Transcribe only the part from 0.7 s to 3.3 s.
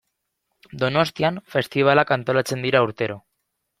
Donostian festibalak antolatzen dira urtero.